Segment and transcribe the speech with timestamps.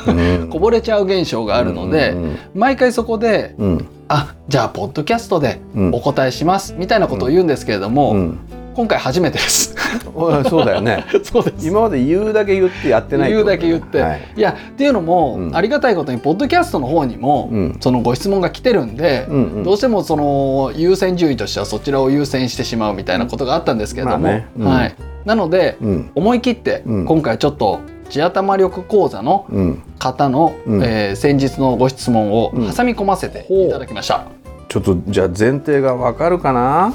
[0.06, 0.48] う、 うん。
[0.48, 5.90] こぼれちゃう現象があるので、うん毎回そこでうんうん「あじゃあポッドキャストでうん。
[5.94, 8.38] お答えします」みたいなことを言うんですけれども、うん。
[8.74, 9.74] 今回初めてです。
[10.14, 11.04] おそうだよね。
[11.22, 11.66] そうです。
[11.66, 14.20] 今まで言うだけ言ってやってない言うだけ言って、はい。
[14.36, 15.56] い、やっていうのも、うん。
[15.56, 17.76] ありがたいことにポッドキャストの方にも、うん。
[17.80, 19.64] そのご質問が来てるんで、うんうん。
[19.64, 24.46] どうしてもその優先順位としてはそちらを優先してしまうみたいなことがあったんですけれども、まあね。
[24.58, 24.66] うん。
[24.66, 24.94] はい、
[25.24, 26.10] なのでうん。
[26.14, 27.04] 思い切ってうん。
[27.04, 29.82] 今回ちょっと地頭力講座のうん。
[29.98, 30.82] 方の、うん。
[30.82, 32.72] えー先日のご質問をうん。
[32.72, 34.24] 挟み込ませていただきました。
[34.68, 36.92] ちょっとじゃあ前提がわかるかな？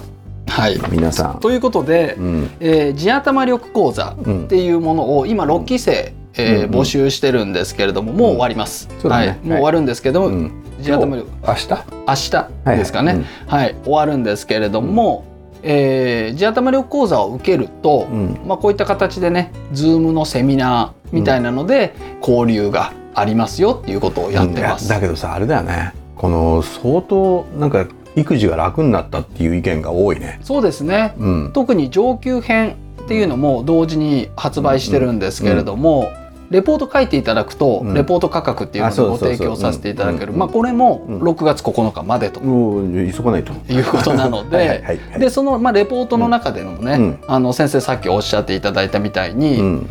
[0.47, 1.39] はい、皆さん。
[1.39, 2.49] ということで、うん。
[2.59, 4.43] えー地頭力講座うん。
[4.45, 6.71] っていうものを今6期生、えーうんうん。
[6.81, 9.27] 募集してるんですけれどももう終わります、そうだね。
[9.27, 10.51] はい、もう終わるんですけど、うん。
[10.81, 11.69] 地頭力明日？
[12.07, 13.25] 明日ですかね。
[13.47, 15.25] はい、終わるんですけれども、
[15.63, 18.39] えー地頭力講座を受けると、うん。
[18.45, 24.85] まあ、こういった形でね Zoom のセミナーみたいなので交流がありますよっていうことをやってます。
[24.85, 25.93] いやだけどさあれだよね。
[26.15, 30.39] この相当なんか育児が楽になったっていう意見が多いね。
[30.43, 31.15] そうですね。
[31.17, 31.51] うん。
[31.53, 36.11] 特に上級編っていうのも同時に発売してるんですけれども、
[36.49, 37.93] レポート書いていただくと、うん。
[37.95, 41.21] レポート価格っていうのをご提供させていただける、うんまあ、これもうん。
[41.23, 42.39] 6月9日までと。
[42.39, 43.53] もう急がないと。
[43.71, 44.83] いうことなので。
[44.85, 47.19] はいでその、まあ、レポートの中でのね、うん。
[47.27, 49.89] あの先生さっきおっしゃっていただいたみたいに、うん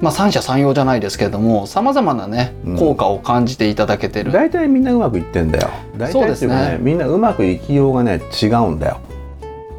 [0.00, 2.78] まあ、三者三様じゃないですけれどもさまざまなねうん。
[2.78, 5.70] 効果を感じていただけてる、大体みんなうまくいってんだよ。
[5.96, 9.00] 大体っていうかそうですねみんなうまくいきようがね違うんだよ。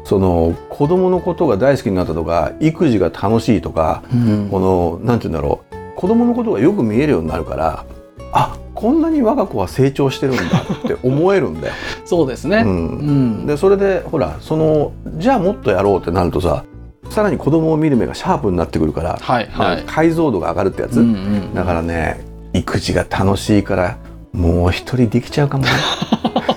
[0.04, 4.48] その子供のことが大好きになったとか育児が楽しいとかうん。
[4.50, 5.76] このなんて言うんだろう。
[5.94, 7.84] 子供のことがよく見えるようになるから
[8.32, 11.74] あこんなに我が子は成長してるんだって思えるんだよ。
[12.06, 16.62] そうですね、ううんん、でそれでほらそのじゃあもっとやろうってなるとさ
[17.10, 21.54] さらに子供を見る目がシャープになってくるから、はいはい、解像度が上がるってやつ、うんうん。
[21.54, 22.20] だからね
[22.52, 23.98] 育児が楽しいから
[24.32, 25.70] もう一人できちゃうかもね。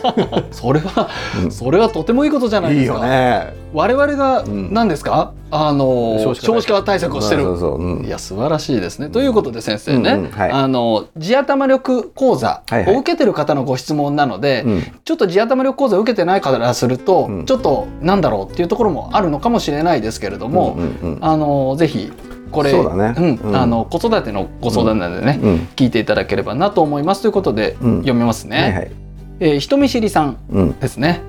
[0.52, 1.10] それは、
[1.44, 1.52] うん。
[1.52, 2.98] それはとてもいいことじゃないいいですか。
[3.00, 3.54] よね。
[3.74, 4.74] 我々がうん。
[4.74, 7.44] 何ですか、あの少子化少子化対策をしてる。
[7.44, 8.06] そうそうそううん。
[8.06, 9.10] いや素晴らしいですね。
[9.10, 10.52] ということで先生ね、うんうんはい。
[10.52, 12.96] あの地頭力講座はいはい。
[12.96, 14.84] を受けてる方のご質問なので、うん。
[15.04, 17.46] ちょっと地頭力講座を受けてない方からすると、うん。
[17.46, 22.12] ちょっとなんだろうっていうところもあるのかもしれないですけれども、うんうんあのぜひ
[22.52, 22.80] これね。
[22.80, 23.56] んうん。
[23.56, 25.68] あの子育てのご相談なのでね、うん。
[25.76, 27.22] 聞いていただければなと思います。
[27.22, 27.97] ということで、うん。
[28.00, 28.62] 読みますね。
[28.62, 28.92] はいはい
[29.41, 30.79] えー人見知りさんうん。
[30.79, 31.22] ですね、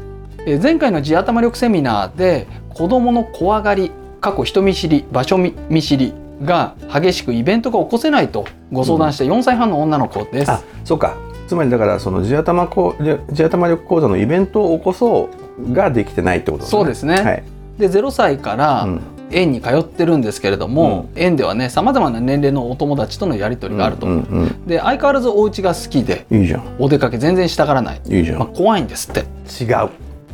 [0.47, 6.14] えー前回の地頭力セミナーで子どもの怖がり過去人見知り場所見見知り
[6.44, 10.50] が激しくイベントが起こせないとご相談した4歳半の女の子です。
[10.50, 11.17] あそうか。
[11.49, 16.70] つまりだからその地頭こ地地頭力講座のイベントを起こそうができてないってことだね。
[16.70, 17.15] そうですね。
[17.23, 17.43] はい。
[17.79, 19.00] で0歳からうん
[19.32, 26.62] 園に通ってるんですけれども、園ではねさまざまな年齢のお友達とのやり取りがあると、うんうんで相変わらずお家が好きでうんいいじゃん。
[26.79, 28.52] お出かけ全然したがらない、まあ、いいじゃん。
[28.52, 29.20] 怖いんですって。
[29.62, 29.90] 違う。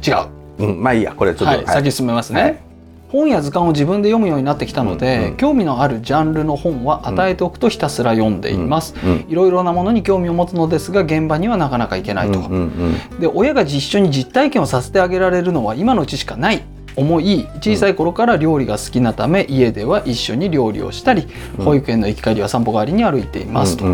[0.07, 0.27] 違う、
[0.59, 1.57] うんまあいいやこれちょっと。
[1.57, 2.59] はい、先進めますね、はい。
[3.09, 5.37] 本や図鑑を自分で読むようになってきたので、うんうん。
[5.37, 12.47] 興味のあるジャンルの本は与えておくとひたすら読んでいます、うんいろいろなものに興味を持つのですが現場にはなかなか行けないと、うん
[13.13, 16.63] うんで親が実緒に実体験をさせてあげられるのは今のうちしかない
[16.99, 21.27] 思い小さい頃から料理が好きなため家では一緒に料理をしたり
[21.59, 21.65] うん。
[21.65, 23.85] 保育園の行き帰りは散歩代わりに歩いていますと。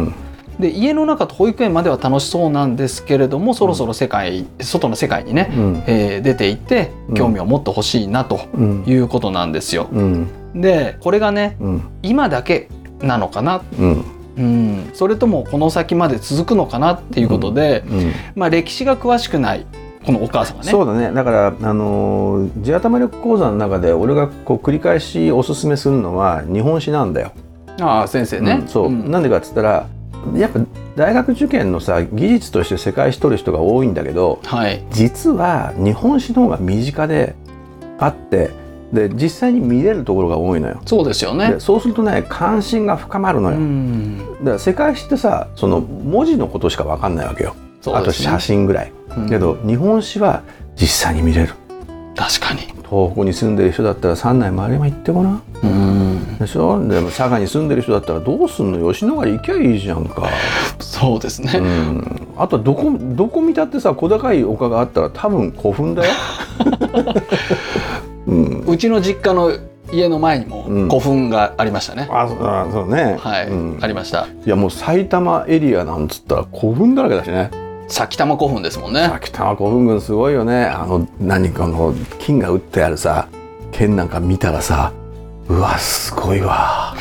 [0.58, 5.84] で家の中と保育園までは楽しそうなんですけれどもそろそろ世界外の世界にね、うん。
[5.86, 7.14] えー出ていってうん。
[7.14, 8.84] 興味を持ってほしいなとうん。
[8.86, 9.88] いうことなんですよ。
[9.92, 10.28] うん。
[10.54, 11.82] でこれがねうん。
[12.02, 12.68] 今だけ
[13.00, 14.04] なのかな、うん。
[14.36, 18.12] うん、それともこの先まで続くのかなっていうことで、うん。
[18.34, 19.66] まあ、歴史が詳しくない
[20.04, 27.32] このお母さんがねそうだねだからあのー地頭力講座の中で俺がこう繰り返しおすすめするのは日本史なんだよ。
[27.80, 29.86] ああ先生ね、うんそう、んなんでかっつったら
[30.34, 30.60] やっぱ
[30.94, 37.34] 大学受験のさ技術として世界史取る人が多いんだけどはい実は日本史の方が身近で
[37.98, 38.50] あって
[38.92, 40.80] で実際に見れるところが多いのよ。
[40.86, 41.60] そうですよねで。
[41.60, 43.58] そうするとね関心が深まるのうよ。
[43.58, 47.56] ん、だから世界史ってさその文字のことしか分かんないわけよ。
[47.86, 48.92] あと写真ぐらい。
[49.16, 50.42] うんけど日本史は
[50.76, 51.54] 実際に見れる。
[52.16, 52.60] 確かに。
[52.88, 55.42] 東北に住んでる人だったら三内丸山行ってごらん。
[55.62, 56.78] うん、でしょ？
[56.86, 58.92] でも佐賀に住んでる人だったらどうすんの？
[58.92, 60.28] 吉野ヶ里行きゃいいじゃんか。
[60.78, 61.52] そうですね。
[61.58, 66.12] うん、あとどこどこ見たってさ小高い丘があったら多分古墳だよ。
[68.26, 69.52] うん、うちの実家の
[69.92, 72.06] 家の前にもうん古墳がありましたね。
[72.10, 73.16] あそうあそうね。
[73.18, 74.26] はい、うんありました。
[74.46, 77.50] いやもう埼玉エリアなんつったら古墳だらけだしね。
[77.88, 79.02] 埼玉古墳ですもんね。
[79.02, 80.64] 秋田古墳群すごいよね。
[80.64, 83.28] あの何かの金が打ってあるさ
[83.72, 84.92] 剣なんか見たらさ
[85.48, 86.94] うわすごいわ。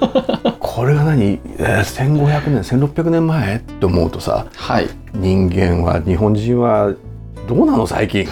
[0.60, 3.56] これが何、えー、1500年1600年前？
[3.56, 4.88] って思うとさはい。
[5.14, 6.92] 人間は日本人は
[7.48, 8.28] どうなの最近？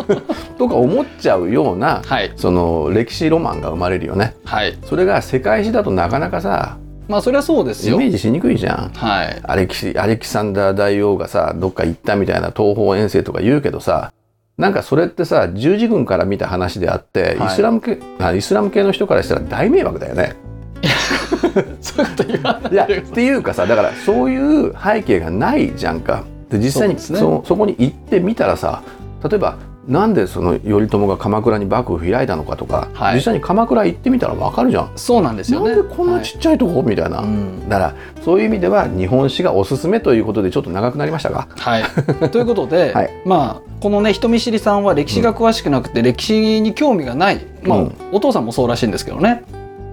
[0.58, 2.32] とか思っちゃうようなはい。
[2.36, 4.76] その歴史ロマンが生まれるよねはい。
[4.84, 6.76] それが世界史だとなかなかさ
[7.08, 8.06] まあそれはそうですよイメ。
[8.06, 9.40] ージしにくいじゃんはい。
[9.44, 14.12] アレキシアレキサンダー大王がさどっか行ったみたいな東方遠征とか言うけどさ
[14.58, 20.34] なんかそれってさ十字軍から見た話であって、はいイスラム系あイスラム系の人からしたら大迷惑だよね。
[21.80, 24.36] そういうこと言わないいやでっていうかさだからそうい
[24.68, 26.24] う背景がないじゃんか。
[26.50, 28.82] で実際にそ,、ねそこに行ってみたらさ
[29.28, 29.56] 例えば
[29.88, 34.92] なんでその頼朝が鎌倉に幕府開いたのかとか、はい実際に鎌倉行ってみたらわかるじゃん。
[34.96, 35.70] そうなんですよね。
[35.70, 37.20] なんでこんなちっちゃいとこ、みたいな。
[37.20, 41.46] うんだからそういう意味では日本史がおすすめということでちょっと長くなりましたが。
[41.56, 41.84] はい、
[42.30, 49.44] ということで、 はいまあこのね人見知りさんは歴史が詳しくなくて歴史に興味がない、まあうんお父さんもそうらしいんですけどね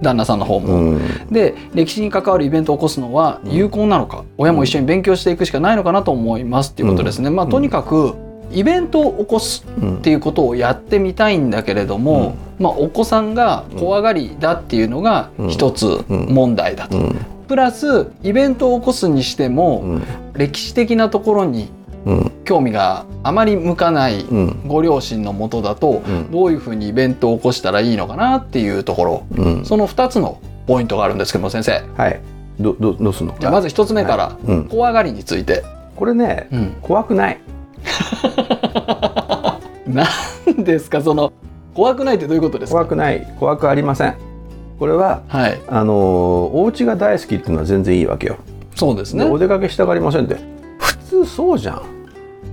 [0.02, 0.68] 旦那さんの方も。
[0.68, 1.00] うん
[1.30, 7.30] で歴史に関わるイベントを起こすのは有効なのか、親も一緒に勉強していくしかないのかなと思いますっていうことですね。
[7.30, 8.14] まあとにかく
[8.52, 16.98] イベントを起こすうんっていうことをやってみたいんだけれども、まあ、お子さんが怖がりだっていうのが一つ問題だと。
[16.98, 17.16] うん。
[17.48, 20.02] プラスイベントを起こすにしても、うん。
[20.34, 21.68] 歴史的なところに
[22.06, 22.32] うん。
[22.44, 24.60] 興味があまり向かないうん。
[24.66, 26.30] ご両親のもとだと、うん。
[26.30, 29.26] どういうふうにイベントを起こしたらいいのかなっていうところ。
[29.36, 29.64] うん。
[29.64, 31.82] その2つのポイントがあるんですけども先生。
[31.96, 32.20] はい。
[32.60, 33.34] どどどうすんの？
[33.40, 35.64] じゃあまず1つ目から、うん、怖がりについて、
[35.96, 37.40] これねうん、怖くない
[39.86, 40.06] 何
[40.64, 41.00] ですか？
[41.02, 41.32] その
[41.74, 42.78] 怖くないってどういうことですか？
[42.80, 43.26] 怖くない。
[43.38, 44.14] 怖くありません。
[44.78, 45.60] これははい。
[45.68, 45.94] あのー
[46.52, 48.36] お家が大好きっていうのは全然いいわけよ、
[48.74, 49.24] そうですね。
[49.24, 50.36] でお出かけしたがりませんって。
[50.78, 51.82] 普通そうじゃん。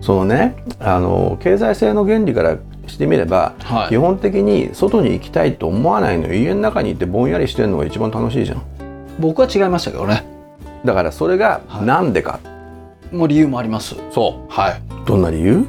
[0.01, 0.55] そのね。
[0.79, 2.57] あのー経済性の原理から
[2.87, 3.89] してみればはい。
[3.89, 6.33] 基本的に外に行きたいと思わないのよ。
[6.33, 8.61] 家の中にいてぼんやりしてるのが一番楽しいじゃん。
[9.19, 10.25] 僕は違いましたけどね。
[10.85, 11.85] だからそれがはい。
[11.85, 12.39] なんでか、
[13.11, 13.95] もう理由もあります。
[14.11, 14.51] そう。
[14.51, 14.81] はい。
[15.05, 15.67] どんな理由？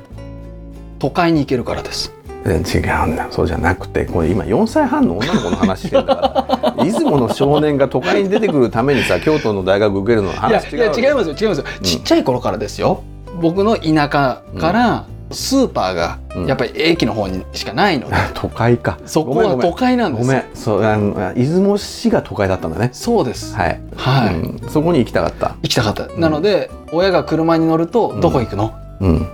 [0.98, 2.12] 都会に行けるからです。
[2.44, 6.74] え違うんだそうじゃなくてこれ今4歳半の女の子の話してんだから。
[6.84, 13.02] 出雲の少年が都会に出てくるためにさ京都の大学受けるの話違ういや違いますよ違いますよ、ちっちゃい頃からですよ。
[13.40, 16.46] 僕の田舎からスーパーがうん。
[16.46, 18.98] やっぱり駅の方にしかないので、 都会か。
[19.06, 20.26] そこは都会なんです。
[20.26, 20.44] ごめん。
[20.54, 22.90] そうあの出雲市が都会だったんだね。
[22.92, 23.54] そうです。
[23.54, 24.60] はい、はい、うん。
[24.68, 25.56] そこに行きたかった。
[25.62, 29.26] 行きたかった、なので親が車に乗るとうん「どこ行くの、うん。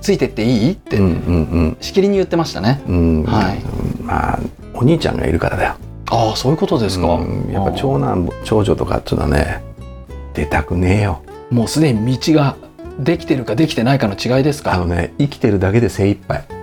[0.00, 2.96] ついてっていい?」ってうんうんしきりに言ってましたね、うん。
[3.20, 3.62] うんはい。
[4.02, 4.38] まあ
[4.74, 5.74] お兄ちゃんがいるからだよ。
[6.10, 7.50] ああそういうことですか、うん。
[7.52, 9.62] やっぱ長男長女とかっていうのはね
[10.34, 11.20] 出たくねえよ。
[11.50, 12.56] もうすでに道が
[12.98, 14.72] できてるかできてないかの違いですか？
[14.74, 16.44] あのね生きてるだけで精一杯。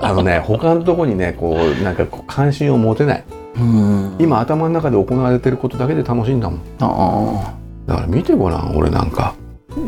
[0.00, 3.24] あのね他のとこにねこうなんかこう関心を持てない。
[3.58, 4.16] うん。
[4.18, 6.60] 今頭の中で行われてることだけで楽しいんだもん。
[6.80, 7.54] あ
[7.86, 9.34] だから見てごらん俺なんか。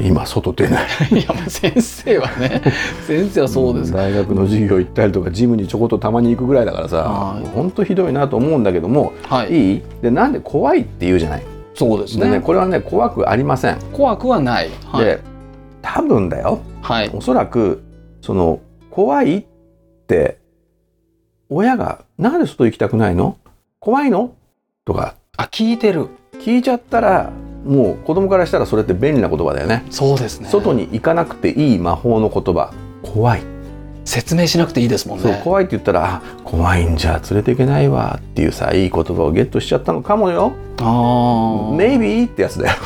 [0.00, 0.87] 今外出ない。
[1.12, 2.61] いや先生はね
[3.07, 3.93] 先生はそうです。
[3.93, 7.47] 大学の授業行ったりとかジムにちょこっとたまに行くぐらいだからさはい。
[7.55, 9.53] 本当ひどいなと思うんだけども、はい。
[9.53, 9.83] いい？
[10.03, 11.43] でなんで怖いって言うじゃない
[11.76, 12.25] そうですね。
[12.25, 12.40] でね。
[12.40, 14.71] これはね怖くありません、怖くはない。
[14.87, 15.04] はい。
[15.04, 15.21] で
[15.83, 16.61] 多分だよ。
[16.83, 17.11] はい。
[17.12, 17.83] おそらく
[18.21, 19.45] その怖いっ
[20.06, 20.38] て
[21.49, 23.37] 親が「なんで外行きたくないの？
[23.78, 24.35] 怖いの?」
[24.85, 25.14] とか。
[25.37, 26.09] あ聞いてる。
[26.40, 27.30] 聞いちゃったら
[27.64, 29.85] もう子供からしたらそれって便利な言葉だよね。
[29.90, 30.49] そうですね。
[30.49, 32.73] 外に行かなくていい魔法の言葉。
[33.02, 33.42] 怖い、
[34.07, 35.41] 説明しなくていいですもんね。
[35.45, 40.53] 怖いって言ったらあ怖いんじゃ連れていけないわっていうさいい言葉をゲットしちゃったのかもよ。
[40.79, 42.77] ああ maybe ってやつだよ、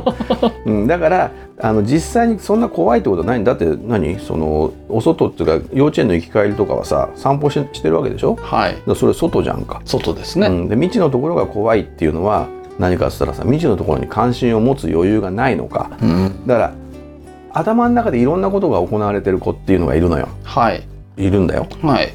[0.64, 3.40] うん、だからあの実際にそんな怖いってことはない。
[3.40, 4.18] んだって何？
[4.18, 8.36] そのお外っていうか幼稚園の行き帰りとかはさ散歩ししてるわけでしょ？
[8.40, 8.76] はい。
[8.86, 12.46] らそれ外じゃんか、外ですね、うん、で未知のところが怖いっていうのは
[12.78, 15.90] 何かっつったらさ未知のところに関心を持つ余裕がないのか。
[16.02, 16.46] うん。
[16.46, 16.72] だから
[17.54, 20.28] 頭の中でいろんなことが行われてる子っていうのがいるのよ。
[20.42, 20.86] はい。
[21.16, 21.68] いるんだよ。
[21.82, 22.12] はい。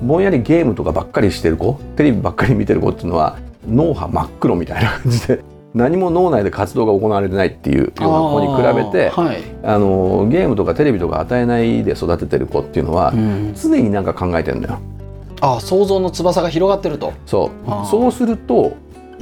[0.00, 3.36] ぼんやりゲームとかばっかりしてる子テレビばっかり見てる子っていうのは
[3.68, 5.40] 脳波真っ黒みたいな感じで
[5.74, 14.78] 何も脳内で活動が行われてないっていうような子に比べてあーはい、あのゲームとかテレビとか与えないで育ててる子っていうのはうん、常になんか考えてんだよ。
[15.40, 17.12] あ想像の翼が広がってると。
[17.26, 17.86] そう。
[17.86, 18.72] そうすると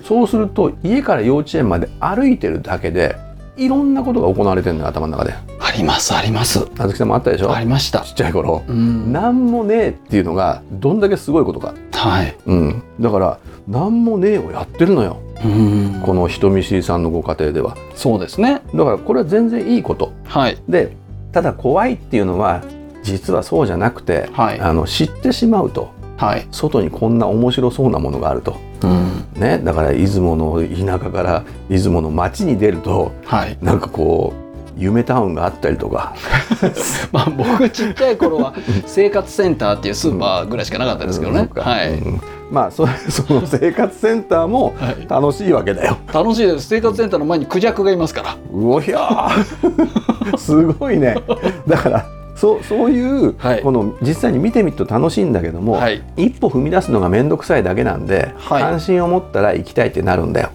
[0.05, 3.17] そうすると家から幼稚園まで歩いてるだけで
[3.57, 5.35] いろんなことが行われてるのよ頭の中で。
[5.59, 7.53] ありますありますあずきさんもあったでしょ？
[7.55, 8.65] ありましたちっちゃい頃。
[8.67, 11.75] うんなんもねえっていうのがどんだけすごいことか。
[11.93, 17.77] はいうん、だからなんもねえをやってるのようんこの人見知りさんのご家庭では。
[17.95, 20.13] そうですねだからこれは全然いいこと。
[20.25, 20.97] はいで
[21.33, 22.63] ただ怖いっていうのは
[23.03, 28.57] 実はそうじゃなくて、はいあの知ってしまうとはい、外にこんな面白そうなものがあると。
[28.83, 33.59] うん、ね、だから出雲の田舎から出雲の町に出るとはい。
[33.63, 34.47] なんかこう
[34.79, 36.15] 夢タウンがあったりとか。
[37.13, 38.55] まあ僕ちっちゃい頃は
[38.87, 42.21] 生活センターっていうスーパーぐらいしかなかったですけどね、うんはい、うん。
[42.51, 45.07] まあそ その生活センターもはい。
[45.09, 45.97] 楽しいわけだよ。
[46.13, 46.69] 楽しいです。
[46.69, 48.37] 生活センターの前にクジャクがいますから。
[48.53, 50.37] うおひゃー。
[50.37, 51.17] すごいね。
[51.67, 53.63] だからそうそういう、はい。
[53.63, 56.03] この実際に見てみると楽しいんだけども、はい。
[56.17, 58.63] 一歩踏み出すのが面倒くさいだけなんで、はい。
[58.63, 60.51] 関心を持ったら行きたいってなるんだよ。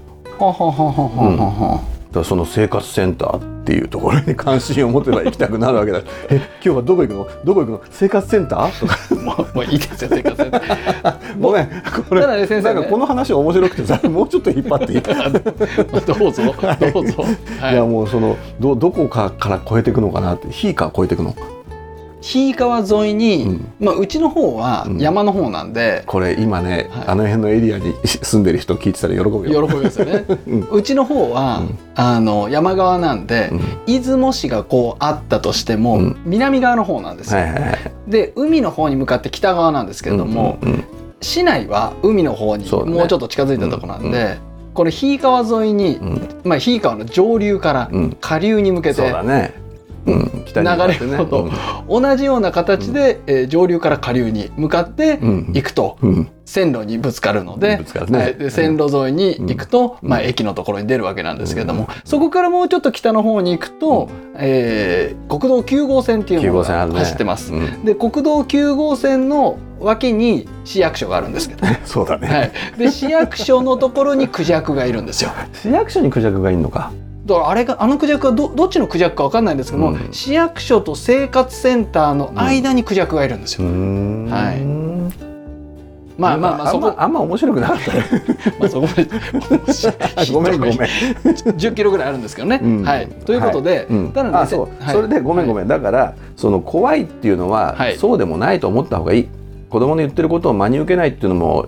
[2.11, 6.01] だその生活センターっていうところに関心を持てば行きたくなるわけだ。
[6.29, 7.27] え今日はどこ行くの？
[7.45, 7.81] どこ行くの？
[7.89, 8.79] 生活センター？
[8.81, 8.97] とか。
[9.15, 11.39] もうもういいですよ生活センター。
[11.39, 11.67] ごめん。
[12.09, 12.73] これただね先生ね。
[12.73, 15.01] なんかこの話面白くてさもうちょっと引っ張っていい？
[15.01, 16.43] どうぞ。
[16.91, 17.23] どうぞ、
[17.61, 17.73] はい。
[17.73, 20.49] いやもうそのどどこかから越えていくのかなって。
[20.49, 21.33] 火から越えていくの？
[22.21, 23.73] 日川沿いに、うん。
[23.79, 24.97] まあ、うちの方はうん。
[24.99, 27.07] 山の方なんで、これ今ね、はい。
[27.07, 29.67] あの辺のエリアに 住んでる人聞いてたら喜ぶよ。
[29.67, 30.67] 喜びですよね、 うん。
[30.71, 31.77] うちの方は、うん。
[31.95, 33.61] あの山側なんで、うん。
[33.85, 36.17] 出雲市がこうあったとしても、うん。
[36.25, 37.77] 南側の方なんですよ、はいはいはい。
[38.07, 40.83] で海の方に向かって北側なんですけれども、うんうん
[41.23, 46.29] 市内は海の方にもうちょっと近づいたところなんで、うんこれ日井川沿いに、うん。
[46.45, 48.17] まあ、日井川の上流からうん。
[48.21, 49.53] 下流に向けそうてだね。
[50.05, 51.51] うん、流れるほど
[51.87, 55.51] 同じような形で、えー上流から下流に向かってうん。
[55.53, 56.29] 行くと、うん。
[56.45, 60.09] 線路にぶつかるのでで線路沿いに行くと、うん。
[60.09, 66.99] まあ、駅のところに出るわけなんですけれども、そこからもうちょっと北の方に行くと、えー国道9号線っていう9のが。
[66.99, 67.53] 走ってます。
[67.53, 67.85] うん。
[67.85, 72.27] で国道9号線の脇に市役所があるんですけど、 そうだね。
[72.27, 75.31] はい、で市役所のところにクジャクがいるんですよ。
[75.53, 76.91] 市役所にクジャクがいるのか。
[77.31, 80.09] だからあれがあのクジャクはどどっちのクジャクかわかんないんですけども、うん。
[80.11, 83.67] 市役所と生活センターの間にクジャクがいるんですよ。
[83.67, 84.25] うーん。
[84.25, 84.61] はい。
[86.17, 86.87] まあまあまあそこ。
[86.87, 88.05] あんまあんま面白くなかったね。
[88.59, 88.87] まあそこ。
[88.87, 90.75] までごめんごめん。
[91.55, 92.59] 10キロぐらいあるんですけどね。
[92.61, 92.83] うん。
[92.83, 94.11] はい、ということで、うん。
[94.11, 94.93] ただねあそう、はい。
[94.93, 97.97] それでごめんごめん、だからその怖いっていうのは、はい。
[97.97, 99.27] そうでもないと思った方がいい。
[99.69, 101.67] 子供の言ってることを真に受けないっていうのも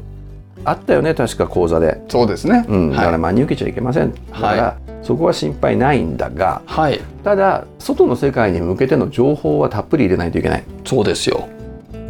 [0.65, 2.65] あったよね確か講座で、そうですね。
[2.67, 4.13] うん、だからはい、真に受けちゃいけません。
[4.13, 10.63] だから、そこは心配ないんだがはい、ただ外の世界に向けての情報はたっぷり入れないといけない。
[10.85, 11.47] そうですよ。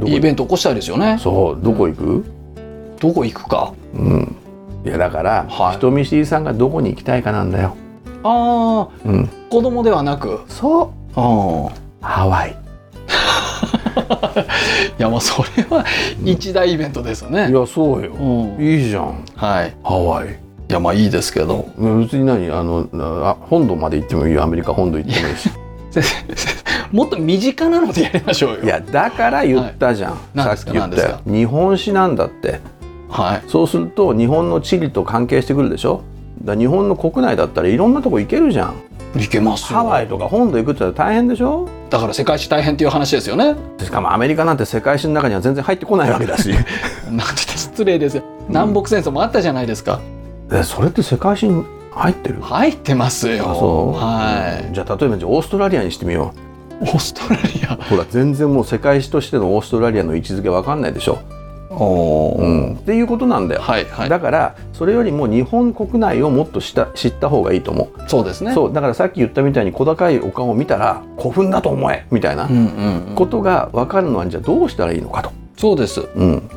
[0.06, 1.18] イベント起こしたいですよね。
[1.20, 1.64] そう。
[1.64, 2.26] どこ行く、
[3.00, 3.74] どこ行くか。
[3.94, 4.36] うん、
[4.86, 5.78] いやだから、はい。
[5.78, 7.76] 人見知りさんがどこに行きたいかなんだよ、
[8.24, 10.90] ああ、うん、子供ではなく、そう。
[11.16, 11.70] あ
[12.02, 12.54] あ、ハワイ。
[14.98, 15.86] いやもうそれは
[16.24, 17.50] 一大イベントですよね。
[17.50, 18.14] いやそうよ。
[18.14, 19.24] うん、いいじゃん。
[19.36, 19.74] はい。
[19.84, 21.67] ハワイいやまあいいですけど。
[21.77, 22.50] 別に何？
[22.51, 24.43] あのあ本土まで行ってもいいよ。
[24.43, 25.50] アメリカ本土行ってもいいし。
[26.91, 28.63] もっと身近なのでやりましょうよ。
[28.63, 30.74] いやだから言ったじゃん、何ですか？
[30.74, 32.60] さっき言った何よ日本史なんだって。
[33.10, 33.43] はい。
[33.48, 36.01] そうすると日本の地理と関係してくるでしょ？
[36.43, 38.74] だ日本の国内だったらいろんなとこ行けるじゃん。
[39.22, 39.77] いけますよ。
[39.79, 41.67] ハワイとか本土行くって大変でしょ？
[41.91, 43.53] だから世界史大変っていう話ですよね。
[43.79, 46.50] しかもアメリカなんて世界史の中には全然入ってこないわけだし。
[47.12, 48.24] なんて失礼ですよ。
[48.50, 50.00] 南北戦争もあったじゃないですか、
[50.60, 52.41] えそれって世界史に入ってる？
[52.41, 53.45] 入ってますよ。
[53.93, 54.74] はい。
[54.74, 56.33] じゃあ例えばじゃあオーストラリアにしてみよ
[56.81, 57.75] オーストラリア？
[57.75, 61.19] うほら全然もう世界史としてのオーストラリアの位置づけわかんないでしょ、
[61.69, 62.41] おー。
[62.41, 64.10] うん、っていうことなんだよ、はいはい。
[64.10, 68.10] だからそれよりも日本国内をもっとした知った方がいいと思う。
[68.10, 68.53] そうですね。
[68.53, 68.74] そう。
[68.74, 72.50] だからさっき言ったみたいに小高いお顔を見たら古墳だと思えみたいな
[73.15, 76.01] ことが分かるのはじゃあどうしたらいいのかと、そうです。
[76.15, 76.50] うん、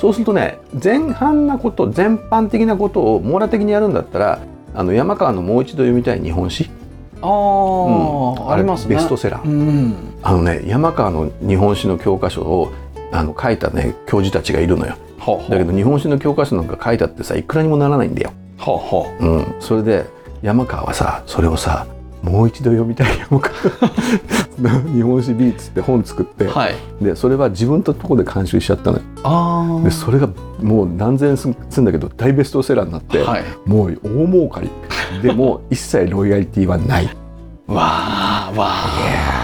[0.00, 4.40] そうするとね前半なこと全般的なことを網羅的にやるんだったら
[4.74, 6.70] あの山川のもう一度読みたい日本史、
[7.20, 8.50] あー、うん。
[8.50, 8.94] ありますね。
[8.94, 12.72] ベストセラー、うんあのね山川の日本史の教科書を
[13.12, 14.96] あの書いたね教授たちがいるのよ。
[15.18, 15.50] ほうほう。
[15.50, 20.06] だけど日本史の教科書なんか書いたってさいくらにもならないんだよ、ほうほうん、それで
[20.40, 21.86] 山川はさそれをさ
[22.22, 23.52] もう一度読みたい山川
[24.94, 26.74] 日本史 B っつって本作って、うはい。
[27.00, 29.02] でそれは自分のとこで監修しちゃったのよ。
[29.22, 30.28] ああでそれが
[30.60, 33.44] もう何千円すんだけど大ベストセラーになって、はい。
[33.64, 34.70] もう大儲かり。
[35.22, 37.06] でも一切ロイヤリティはない。
[37.66, 39.39] わあわあ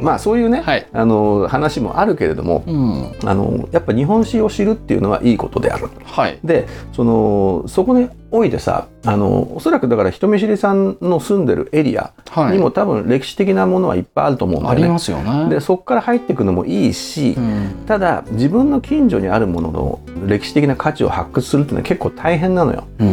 [0.00, 0.86] まあそういうね、はい。
[0.92, 3.12] あの話もあるけれどもうん。
[3.28, 5.88] あのやっぱ日本史を知るっていうのはいいことである。
[6.04, 6.38] はい。
[6.44, 12.56] でそのそこにおいてさあのおそらくだから人見知りさんの住んでるエリアはい。
[12.56, 14.92] にも多分歴史的なものはいっぱいあると思うんだありよね。
[14.92, 15.48] ますよね。
[15.48, 17.84] でそこから入っていくのもいいし、うん。
[17.86, 22.84] ただ自分の近所にあるものの歴史的な価値を発掘するっていうのは結構大変なのよ。
[22.98, 23.08] うん。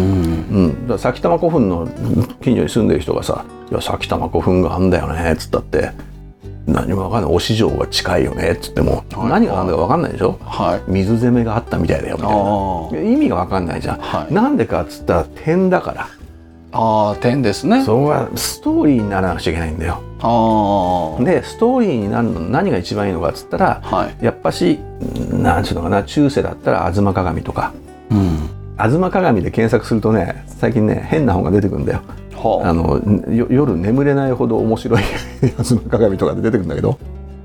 [0.45, 1.87] うん、だから埼玉古墳の
[2.41, 5.89] 近所に住んでる人がさ「いや埼玉古墳があんだよね」っつったって
[6.67, 7.31] 何も分かんない。
[7.31, 8.51] お市場が近いよね。
[8.51, 9.29] っつっても、はい。
[9.29, 10.39] 何が何だか分かんないでしょ。
[10.43, 10.81] はい。
[10.91, 13.07] 水攻めがあったみたいだよみたいな。
[13.07, 14.33] あ意味が分かんないじゃん、はい。
[14.33, 16.07] なんでかっつったら点だから。
[16.71, 17.83] ああ点ですね。
[17.83, 20.01] そこがストーリーにならなくちゃいけないんだよ。
[20.19, 21.23] ああ。
[21.23, 24.25] でストーリーになるの何が一番いいのかっつったらはい。
[24.25, 24.79] やっぱし
[25.31, 27.73] なんちゅうのかな中世だったら「吾妻鏡」とか。
[28.11, 31.99] うん「吾妻鏡」で検索するとね最近ね変な本が出てくるんだよ。
[31.99, 32.15] は
[32.63, 32.99] あの
[33.33, 35.03] よ夜眠れないほど面白い
[35.57, 36.97] 「吾妻鏡」とかで出てくるんだけど。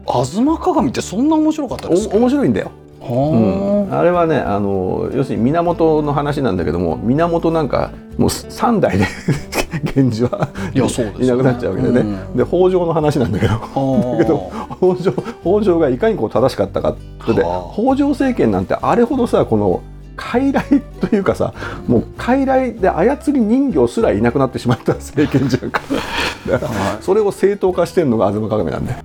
[0.06, 2.16] あ東鏡ってそんな面白かったですか？
[2.16, 3.90] お面白いんだよ、うん。
[3.90, 9.04] はあれはねあの要するに源の話なんだけども源なんかもう3代で
[9.94, 11.24] 源氏はいいやそうですよね。
[11.26, 12.36] いなくなっちゃうわけでね、うん。
[12.36, 13.52] で北条の話なんだけど。
[13.54, 13.58] だ
[14.18, 17.72] けど北条北条がいかにこう正しかったかそれではあ。
[17.72, 19.80] 北条政権なんてあれほどさこの
[20.20, 21.54] 傀儡というかさ
[21.88, 25.80] もう傀儡で操り人形すらいなくなってしまった 政権じゃんか
[27.00, 28.98] それを正当化してるのが東鏡なんだよ。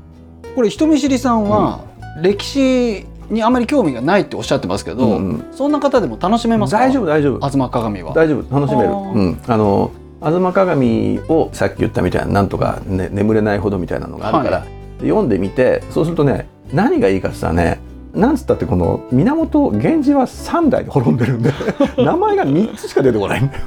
[0.56, 1.80] これ人見知りさんは
[2.22, 5.46] 歴史にあまり興味がないっておっしゃってますけど、うんうん。
[5.52, 6.80] そんな方でも楽しめますか？
[6.80, 7.50] 大丈夫大丈夫。
[7.50, 8.14] 東鏡は。
[8.14, 8.56] 大丈夫。
[8.60, 8.90] 楽しめる。
[8.90, 9.38] うん。
[9.48, 9.92] あの
[10.24, 14.64] 東鏡をさっき言ったみたいななんとか、ね、眠れないほどみたいなのがあるから、は
[15.02, 17.80] で読んでみてそうするとね何がいいかって言ったらね
[18.16, 21.52] なんつったってこの源源氏は3代で滅んでるんで
[21.98, 23.44] 名前が3つしか出てこない。
[23.44, 23.62] んだよ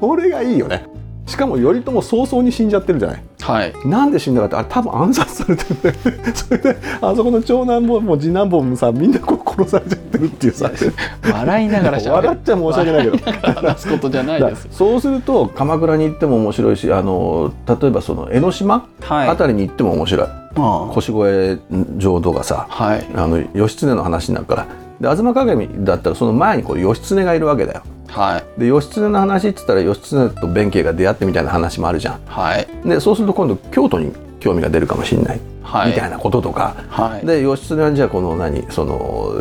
[0.00, 0.84] これがいいよね
[1.28, 3.22] しかも頼朝早々に死んじゃってるじゃない。
[3.40, 3.74] はい。
[3.86, 6.32] なんで死んだかってあれ多分暗殺されてるんだよね。
[6.34, 10.70] それであそこの長男坊も次男坊もさみんなこう殺されちゃってるっていうさ。
[11.30, 13.18] 笑いながら笑っちゃ申し訳ないけど。
[13.60, 19.28] 話すことじゃないだですそうすると鎌倉に行っても面白いしあの例えばその江ノ島はい。
[19.28, 21.60] あたりに行っても面白い、あ腰越
[21.98, 23.06] 城とかさあはい。
[23.14, 24.66] あの義経の話になるから。
[25.00, 28.60] で東鏡だったらその前にこう義経がいるわけだよはい。
[28.60, 32.20] で義経の話っつったら義経と弁慶が出会ってみたいな話もあるじゃん。
[32.26, 32.66] はい。
[32.84, 35.90] でそうすると今度京都に興味が出るかもしれない、はい。
[35.90, 36.74] みたいなこととか。
[36.88, 37.26] はい。
[37.26, 39.32] で義経はじゃあこの何その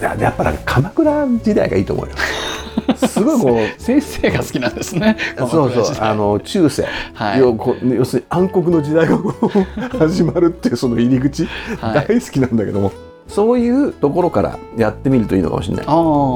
[0.00, 2.12] ややっぱり鎌倉時代がいいと思うよ。
[3.06, 5.16] すごいこう 先生が好きなんですね。
[5.38, 7.40] そうそうあの中世、はい。
[7.40, 7.56] 要
[7.96, 9.18] 要するに暗黒の時代が
[9.98, 11.46] 始まるっていうその入り口、
[11.80, 12.06] はい。
[12.08, 12.92] 大好きなんだけども。
[13.28, 15.86] そういうところからやってみるといいのかもしれない。
[15.88, 15.92] あ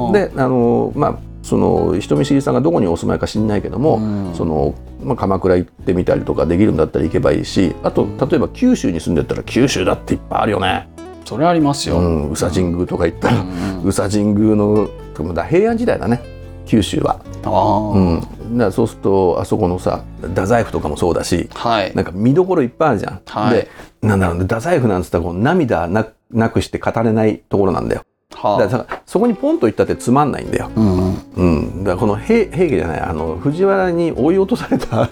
[0.09, 4.35] あであのまあその人見知りさんがどこにお住まいか知んないけども、うん。
[4.35, 8.17] そのまあ、鎌倉行ってみたりとかできるんだったら行けばいいしあとうん。
[8.17, 10.87] 例えば九州に住んでったら九州だっていっぱいあるよね。
[11.25, 13.81] それありますよ、うん、宇佐神宮とか行ったら、うん。
[13.83, 14.89] 宇佐神宮の
[15.33, 16.21] だ平安時代だね。
[16.65, 17.19] 九州は。
[17.43, 21.95] ああ、うん、だそうするとあそこのさ太宰府とかもそうだしはい。
[21.95, 23.21] なんか見どころいっぱいあるじゃん。
[23.25, 23.53] はい。
[23.55, 23.67] で
[24.01, 28.03] なんだろうね太宰府なんつったらこう涙ななくして語れないところなんだよ。
[28.35, 30.71] はだからさそこにポンと行ったってつまんないんだよ。
[30.75, 35.07] うん、うん、だからこの平平家じゃないあの藤原に追い落とされたあ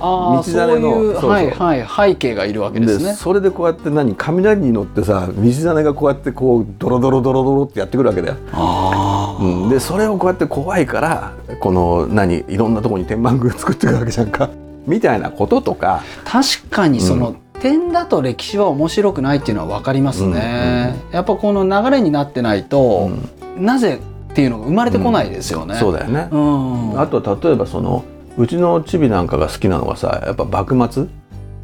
[0.00, 3.14] あ道真のはいはい背景がいるわけですね。
[3.14, 8.36] それでこうやって何雷に乗ってさ道真がこうやってこうドロドロドロドロってやってくるわけだよ。
[8.52, 14.48] あうん、でそれをこうやって怖いからこの何いろんなとこに天満宮作ってるわけじゃんか。
[14.86, 16.02] みたいなこととか。
[16.24, 23.10] 確かにその、点だと歴史は面白くないっていうのは分かりますね、やっぱこの流れになってないと、
[23.56, 28.04] なぜっていうのが生まれてこないですよね、そうだよね、うん、あと例えばその
[28.36, 31.08] うちのチビなんかが好きなのがさやっぱ幕末？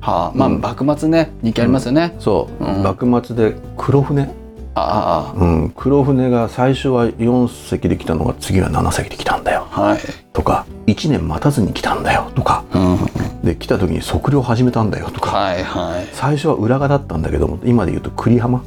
[0.00, 0.60] はあ、まあ、うん。
[0.60, 1.32] 幕末ね。
[1.40, 2.82] 人気ありますよね、そう、うん。
[2.82, 4.28] 幕末で黒船、
[4.74, 9.66] あうん、黒船が最初は4隻で来たのが次は7隻で来たんだよ。
[9.72, 10.00] あはい、
[10.32, 12.30] とか1年待たずに来たんだよ。
[12.34, 12.64] とか。
[12.74, 12.98] うん、
[13.44, 15.30] で来た時に測量始めたんだよとか。
[15.30, 16.08] はいはい。
[16.12, 18.64] 最初は浦賀だったんだけども今で言うと栗浜。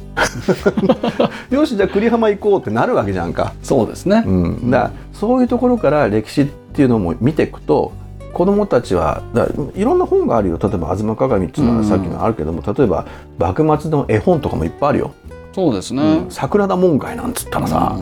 [1.50, 7.92] よしじゃあ栗浜行こうってなるわけじゃんか、そうですね、うん、だそういうところから歴史っていうのも見ていくと
[8.32, 10.58] 子供たちはだいろんな本があるよ。
[10.62, 13.06] 例えば「吾妻鏡」っていうのはさっきのあるけども、例えば
[13.38, 15.12] 幕末の絵本とかもいっぱいあるよ。
[15.52, 16.30] そうですね、うん。
[16.30, 17.96] 桜田門外なんつったらさ、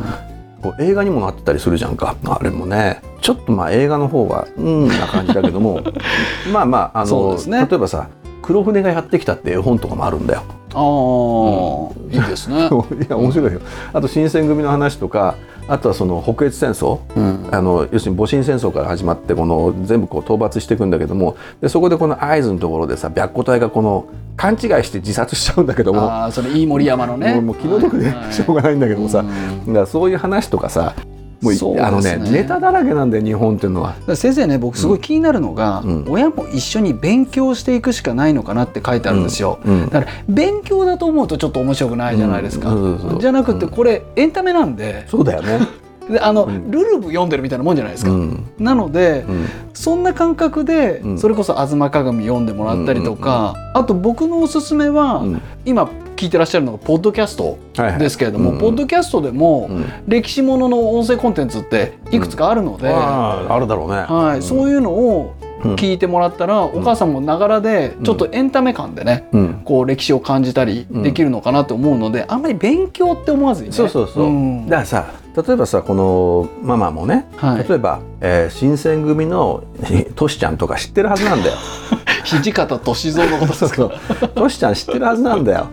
[0.66, 2.16] こう映画にもなってたりするじゃんか。
[2.24, 3.00] あれもね。
[3.20, 5.80] ちょっとまあ映画の方はうんな感じだけども。
[6.52, 7.66] まあまああの、ね。
[7.70, 8.08] 例えばさ
[8.42, 10.42] 黒船がやってきたって絵本とかもあるんだよ。
[10.74, 11.95] あ
[12.36, 12.68] ですね、 い
[13.08, 13.60] や面白いよ。
[13.92, 15.34] あと新選組の話とか
[15.68, 16.98] あとはその北越戦争。
[17.16, 26.02] うん、あの要するに戊辰戦争から始まってこの全部こう討伐していくんだけどもでそこでこの会津のところでさ白虎隊がこの勘違いして自殺しちゃうんだけども。
[26.02, 27.40] ああそれ飯盛山のね。
[27.40, 28.32] もう気の毒ではい。
[28.32, 29.66] しょうがないんだけどもさ、うん。
[29.66, 30.94] だからそういう話とかさ
[31.40, 31.80] もうね。
[31.80, 33.94] あのねネタだらけなんだよ日本っていうのは。
[34.14, 36.04] 先生ね僕すごい気になるのが、うん。
[36.08, 39.88] 親も一緒に勉強していくしかないのかなって書いてあるんですよ、うん。
[39.88, 42.74] だから勉強だと思うとちょっと面白くないじゃないですか、
[43.20, 45.06] じゃなくてこれエンタメなんで。
[45.08, 45.60] そうだよね。
[46.10, 46.70] であの、うん。
[46.70, 48.44] ルルブ読んでるみたいなもんじゃないですか、うん。
[48.58, 49.46] なので、うん。
[49.74, 51.18] そんな感覚で、うん。
[51.18, 55.42] それこそ「吾妻鏡」読んでもらったりとか、あと僕のおすすめは、うん。
[55.64, 57.98] 今聞いてらっしゃるのがポッドキャストはいはい。
[57.98, 59.84] ですけれども、うんポッドキャストでも、うん。
[60.08, 63.96] 歴史ものの音声コンテンツっていくつかあるので、あああるだろうね。
[64.08, 65.34] はいそういうのを
[65.76, 69.62] 聞いてもらったら、お母さんもながらでちょっとエンタメ感でね、うん。
[69.64, 72.42] こう歴史を感じたりできるのかなと思うので、あん。
[72.42, 73.74] まり勉強って思わずにね。
[73.74, 74.30] そうそうそう。
[74.30, 74.66] ん。
[74.66, 75.06] だからさ
[75.46, 77.68] 例えばさこのママもね、はい。
[77.68, 79.64] 例えば、えー新選組の
[80.14, 81.54] トシちゃんとか知ってるはずなんだよ。
[82.24, 83.90] 土方歳三のことですか？
[84.34, 85.66] トシちゃん知ってるはずなんだよ。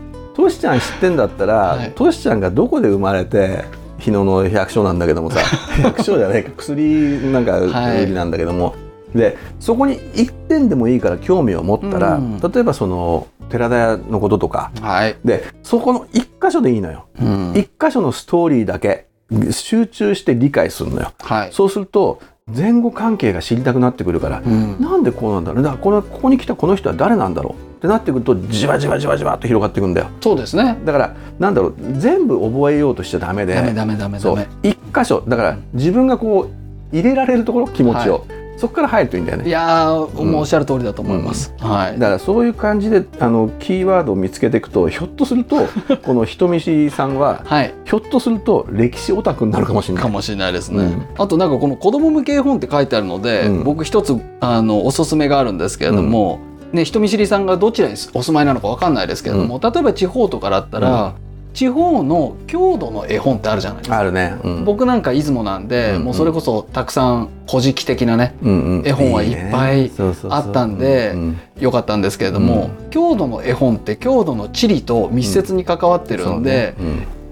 [0.43, 1.91] トシちゃん知ってんだったら、はい。
[1.95, 3.63] トシちゃんがどこで生まれて
[3.97, 5.39] 日野の百姓なんだけどもさ。
[5.81, 6.51] 百姓じゃないか。
[6.57, 8.03] 薬なんかはい。
[8.03, 8.75] 売りなんだけども、
[9.15, 12.39] でそこに一点でもいいから興味を持ったら、うん。
[12.41, 14.71] 例えばその寺田屋のこととか。
[14.81, 17.05] はい、でそこの一箇所でいいのよ。
[17.21, 17.53] うん。
[17.55, 19.05] 一箇所のストーリーだけ
[19.49, 21.13] 集中して理解するのよ。
[21.19, 21.49] はい。
[21.53, 22.19] そうすると
[22.53, 24.75] 前後関係が知りたくなってくるから、うん。
[24.81, 25.63] なんでこうなんだろう。
[25.63, 30.07] だからこのここに来たこの人は誰なんだろうってなってくるとじわじわじわじわっと広がっていくんだよ。
[30.21, 30.77] そうですね。
[30.85, 34.47] だからなんだろう全部覚えようとしちゃダメでダメダメダメダメ。
[34.63, 39.47] 一箇所だから自分がこう入れられるところ気持ちを、そこから入るといいんだよね。
[39.47, 41.99] いやー、もうおっしゃる通りだと思います、はい。
[41.99, 45.67] だからそういう感じであのキーワードを見つけていくとひょっとすると
[46.03, 47.73] この人見知りさんははい。
[47.83, 50.03] ひょっとすると歴史オタクになるかもしれない。
[50.03, 51.05] かもしれないですね、うん。
[51.17, 53.63] あとなんかこの子供向け絵本って書いてあるので、うん。
[53.65, 56.39] 僕一つあのおすすめがあるんですけれども、
[56.73, 61.13] ね、人見知りさんがどちらにお住まいなのかわかんないですけれども、例えば地方とかだったら、
[61.53, 63.99] 地方の郷土の絵本ってあるじゃないですか。
[63.99, 64.65] あるね、うん。
[64.65, 68.87] 僕なんか出雲なんで、うんもうそれこそたくさん古事記的なねうんうん。
[68.87, 69.91] 絵本はいっぱい
[70.29, 76.73] あったんでうん良かったんですけれども、郷土の絵本って郷土の地理と密接に関わってるんで、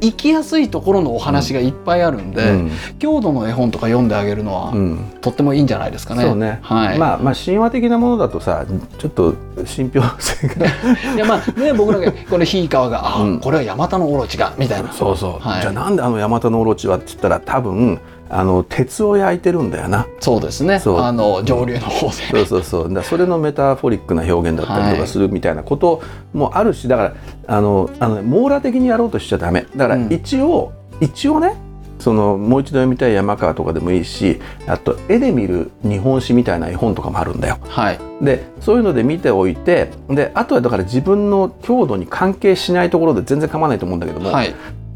[0.01, 2.71] 行きやすいところのお話がいっぱいあるんで、うん。
[2.97, 5.17] 郷土の絵本とか読んであげるのは、うん。
[5.21, 6.23] とってもいいんじゃないですかね。
[6.23, 6.97] そうね、はい。
[6.97, 8.65] まあまあ神話的なものだとさ
[8.97, 9.35] ちょっと
[9.65, 10.65] 信憑性が。
[11.15, 13.39] いやまあね僕なんかこのひいかわがあ、うん。
[13.39, 14.91] これはヤマタノオロチがみたいな。
[14.91, 15.61] そうそう、はい。
[15.61, 17.99] じゃあなんであのヤマタノオロチはって言ったら多分
[18.34, 20.82] あの鉄を焼いてるんだよなそうですね。
[20.86, 22.13] あの上流の方で。
[22.13, 26.02] そうそうそうだそれのメタフォリックな表現だったりとかするみたいなこと
[26.34, 27.13] もあるしだから
[27.48, 31.56] あのあの網羅的にやろうとしちゃダメだからうん一応、一応ね
[32.00, 37.60] そのもう一度読みたい山川とかでもいいしあと絵で見る日本史みたいな絵本とかもあるんだよ。
[37.67, 38.00] はい。
[38.22, 44.56] でそういうので見ておいてであとはだから自分の郷土に関係しないところで全然構わないと思うんだけども、はい。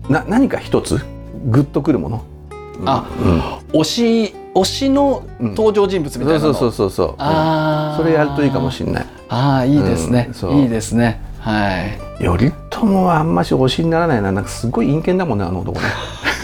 [0.09, 0.97] な何か一つ？
[1.47, 2.25] グッとくるもの？
[2.85, 6.39] あうん推し推しの登場人物みたいなの。
[6.39, 7.15] そうそうそうそう。
[7.17, 7.97] ああ。
[7.97, 9.05] それやるといいかもしれない。
[9.27, 11.21] ああいいですねいいですね。
[11.39, 12.23] はい。
[12.23, 15.85] 頼朝はあんまし推しにならないななんかすごい陰険だもんねあの男ね。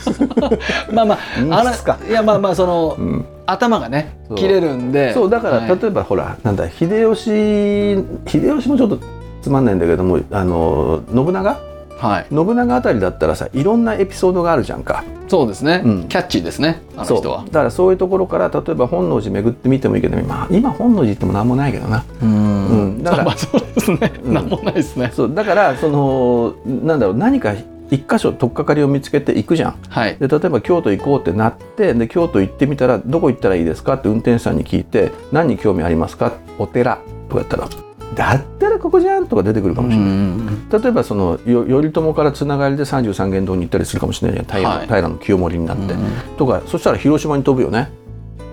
[0.92, 1.20] まあまあ
[1.64, 5.14] あいやまあまあその、うん頭がね切れるんで。
[5.14, 9.00] そうだから、はい例えばほらなんだ秀吉秀吉もちょっと
[9.42, 11.60] つまんないんだけどもあの信長
[12.02, 12.26] はい。
[12.30, 15.04] 信長あたりだったらさいろんなエピソードがあるじゃんか。
[15.28, 16.04] そうですね、うん。
[16.10, 17.18] キャッチーですねあのそう。
[17.20, 22.04] 人はだからそういうところから例えば本能寺巡ってみてもいいけど、まあ、今本能寺行っても何もないけどな。
[22.22, 22.68] うん。
[22.68, 23.04] うん。
[23.04, 24.34] だから まあそうですね、うん。
[24.34, 25.12] なんもないですね。
[25.14, 25.34] そう。
[25.34, 27.54] だからそのなんだろう何か
[27.92, 29.76] 一箇所取っかかりを見つけて行くじゃん。
[29.90, 30.18] はい。
[30.20, 36.34] で例えば京都行こうってなってで京都行ってみたらどこ行ったらいいですかって運転手さんに聞いて何に興味ありますか？
[36.58, 37.68] お寺とか言ったら
[38.16, 44.46] だったらここじゃんとか出てくるかもしれない、うん例えばそのよ頼朝からつながりで三十三間堂に行ったりするかもしれない。
[44.46, 44.88] 平,、はい。
[44.88, 46.38] 平の清盛になって、うん。
[46.38, 47.92] とかそしたら広島に飛ぶよね。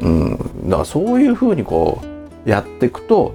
[0.01, 0.39] うん。
[0.65, 2.03] だからそういうふうにこ
[2.45, 3.35] うやっていくと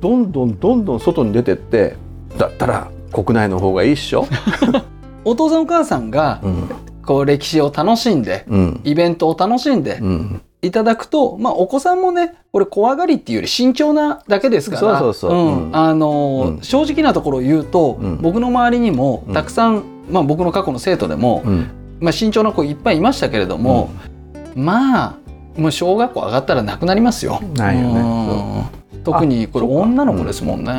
[0.00, 1.96] どんどんどんどん外に出てって
[2.36, 4.26] だったら国内の方がいいっしょ、
[5.24, 6.68] お父さんお母さんがうん。
[7.04, 8.80] こう歴史を楽しんでうん。
[8.82, 18.18] イベントを楽しんでうん、いただくと、まあ、お子さんもねこれ怖がりっていうより慎重なだけですから正直なところを言うと、うん。
[18.20, 19.34] 僕の周りにもうん。
[19.34, 21.70] たくさん、まあ、僕の過去の生徒でも、うん。
[22.00, 23.90] まあ、慎重な子いっぱいいましたけれども、
[24.54, 25.16] まあ
[25.56, 27.40] もう小学校上がったらなくなりますよ。
[27.54, 28.00] ないよね。
[28.92, 29.02] うん。
[29.04, 30.72] 特にこれ女の子ですもんね。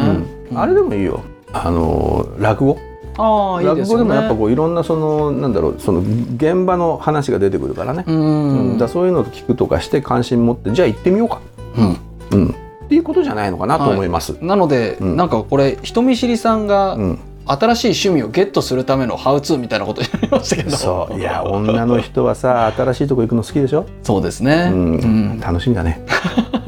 [0.52, 0.60] うん。
[0.60, 1.22] あれでもいいよ。
[1.54, 2.78] あの落語？
[3.18, 4.04] ああいいですよね。
[4.04, 8.78] 落語でもやっぱこういろんなそのなんだろうその現場の話が出てくるからね、うん、うん。
[8.78, 11.42] だそういうのを聞くとかして関心持ってじゃあ行ってみようか、
[11.78, 11.98] うん。
[12.32, 14.38] うん、っていうことじゃないのかなと思います。
[14.42, 15.18] なので、うん。
[15.18, 17.20] なんかこれ人見知りさんがうん。
[17.48, 20.72] 新しい趣味をゲットするためのハウツーみたいなことになりましたけど。
[20.72, 21.20] そう。
[21.20, 24.96] いや女の人はさ新しいとこ行くの好きでしょ、そうですね、うん。
[24.96, 24.98] う
[25.36, 25.40] ん。
[25.40, 26.04] 楽しみだね。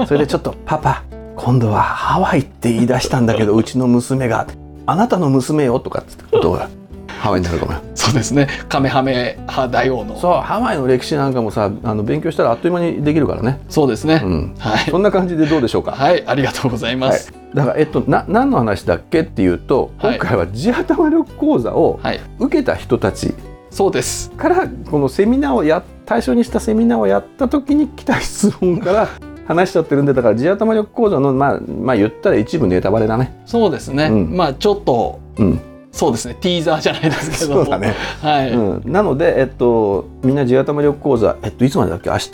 [0.07, 1.01] それでちょっと「パパ
[1.35, 4.45] 今度はハワイって言い出したんだけどうちの娘が
[4.87, 6.69] あなたの娘よ」とかってことが
[7.19, 7.79] ハワイになるかもよ。
[7.95, 8.47] そうですね。
[8.69, 10.13] カメハメ派大王の。
[10.13, 14.91] そうそうハワイの歴史なんかもさあの勉強したらあっという間にできるからね、ですね、うん、はい。
[14.91, 16.23] そんな感じでどうでしょうか、はい。
[16.25, 17.17] ありがとうございまはい。
[17.17, 20.17] す、だからえっとな何の話だっけっていうとはい。
[20.17, 23.33] 今回は地頭力講座をはい、受けた人たち
[23.71, 24.31] そうです。
[24.31, 29.09] からこのセミナーをや対象にしたセミナーをやった時に来た質問から
[29.47, 33.41] 話しちゃってるんでだから地頭力講座のまあまあ言ったら一部ネタバレだね。
[33.45, 34.35] そうですね、うん。
[34.35, 36.35] まあちょっとうん、そうですね。
[36.41, 37.59] ティーザーじゃないですけど。
[37.59, 37.93] もそうだね。
[38.21, 42.09] はい、うん、なのでえっとみんな地頭力講座えっといつまでだっけ？
[42.09, 42.29] 明日